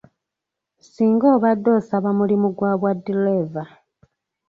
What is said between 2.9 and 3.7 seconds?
ddereeva